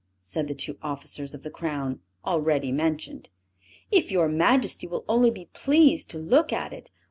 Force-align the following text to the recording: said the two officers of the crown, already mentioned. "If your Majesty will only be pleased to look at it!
said 0.23 0.47
the 0.47 0.55
two 0.55 0.79
officers 0.81 1.35
of 1.35 1.43
the 1.43 1.51
crown, 1.51 1.99
already 2.25 2.71
mentioned. 2.71 3.29
"If 3.91 4.09
your 4.11 4.27
Majesty 4.27 4.87
will 4.87 5.05
only 5.07 5.29
be 5.29 5.51
pleased 5.53 6.09
to 6.09 6.17
look 6.17 6.51
at 6.51 6.73
it! 6.73 6.89